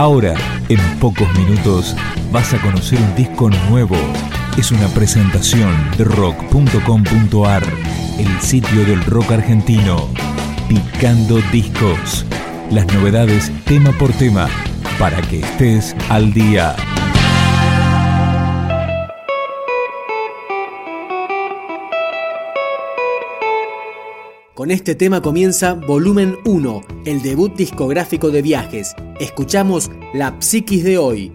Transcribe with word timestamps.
Ahora, 0.00 0.34
en 0.70 0.78
pocos 0.98 1.28
minutos, 1.38 1.94
vas 2.32 2.54
a 2.54 2.62
conocer 2.62 2.98
un 2.98 3.14
disco 3.16 3.50
nuevo. 3.68 3.96
Es 4.56 4.72
una 4.72 4.88
presentación 4.94 5.74
de 5.98 6.04
rock.com.ar, 6.04 7.62
el 8.18 8.40
sitio 8.40 8.86
del 8.86 9.04
rock 9.04 9.32
argentino. 9.32 10.08
Picando 10.70 11.38
discos. 11.52 12.24
Las 12.70 12.86
novedades 12.94 13.52
tema 13.66 13.92
por 13.98 14.10
tema, 14.12 14.48
para 14.98 15.20
que 15.20 15.40
estés 15.40 15.94
al 16.08 16.32
día. 16.32 16.74
Con 24.54 24.70
este 24.70 24.94
tema 24.94 25.20
comienza 25.20 25.74
Volumen 25.74 26.38
1, 26.46 26.82
el 27.04 27.20
debut 27.20 27.54
discográfico 27.54 28.30
de 28.30 28.40
viajes. 28.40 28.96
Escuchamos 29.20 29.90
La 30.14 30.34
Psiquis 30.40 30.82
de 30.82 30.96
hoy. 30.96 31.30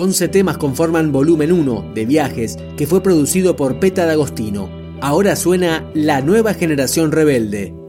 11 0.00 0.28
temas 0.28 0.56
conforman 0.56 1.12
Volumen 1.12 1.52
1 1.52 1.92
de 1.94 2.06
Viajes, 2.06 2.56
que 2.78 2.86
fue 2.86 3.02
producido 3.02 3.54
por 3.54 3.78
Peta 3.80 4.06
D'Agostino. 4.06 4.70
Ahora 5.02 5.36
suena 5.36 5.90
La 5.92 6.22
Nueva 6.22 6.54
Generación 6.54 7.12
Rebelde. 7.12 7.79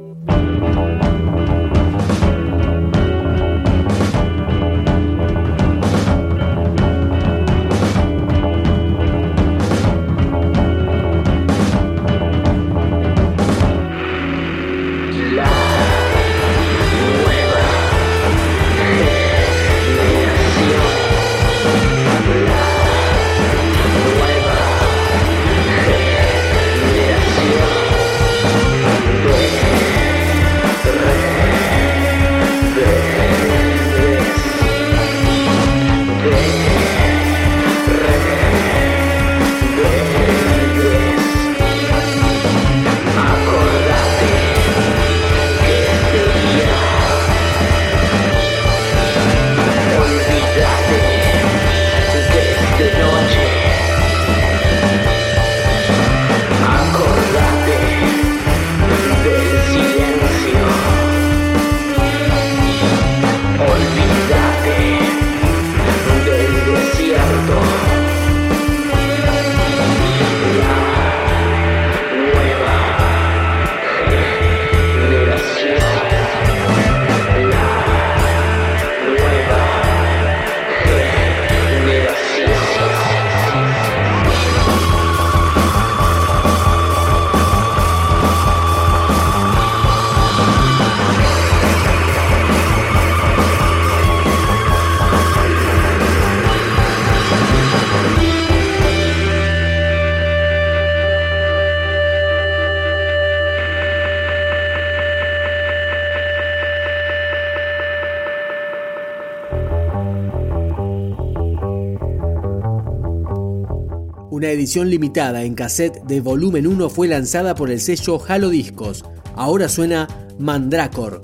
Una 114.41 114.49
edición 114.49 114.89
limitada 114.89 115.43
en 115.43 115.53
cassette 115.53 116.01
de 116.05 116.19
volumen 116.19 116.65
1 116.65 116.89
fue 116.89 117.07
lanzada 117.07 117.53
por 117.53 117.69
el 117.69 117.79
sello 117.79 118.19
Halo 118.27 118.49
Discos. 118.49 119.05
Ahora 119.35 119.69
suena 119.69 120.07
Mandracor. 120.39 121.21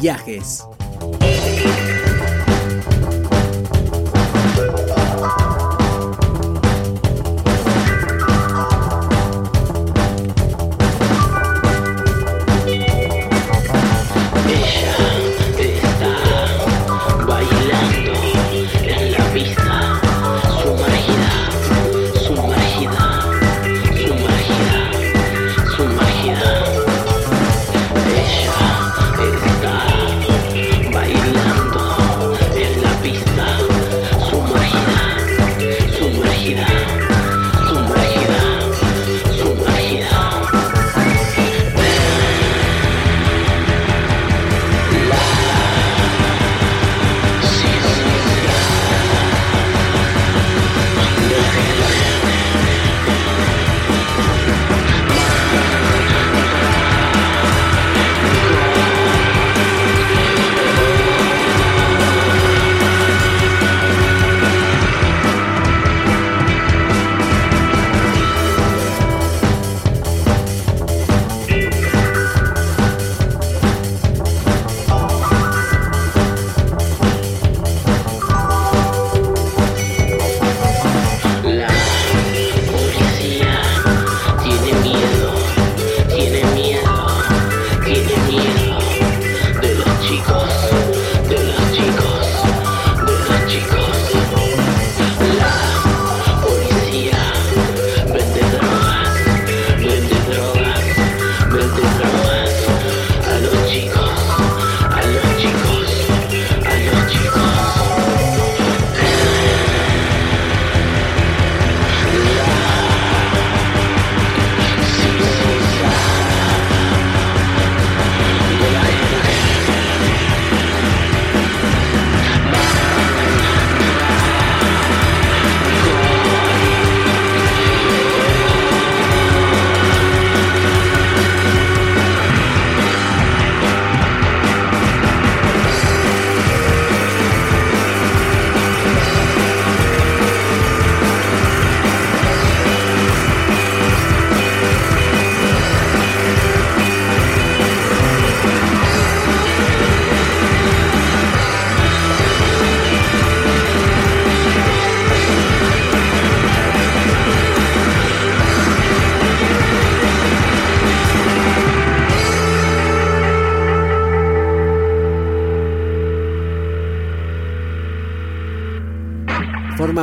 Viajes. 0.00 0.64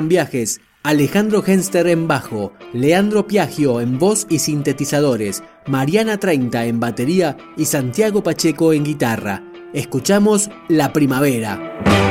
Viajes 0.07 0.61
Alejandro 0.83 1.43
Genster 1.43 1.85
en 1.87 2.07
bajo, 2.07 2.53
Leandro 2.73 3.27
Piaggio 3.27 3.81
en 3.81 3.99
voz 3.99 4.25
y 4.29 4.39
sintetizadores, 4.39 5.43
Mariana 5.67 6.17
30 6.17 6.65
en 6.65 6.79
batería 6.79 7.37
y 7.55 7.65
Santiago 7.65 8.23
Pacheco 8.23 8.73
en 8.73 8.83
guitarra. 8.83 9.43
Escuchamos 9.73 10.49
La 10.69 10.91
Primavera. 10.91 12.10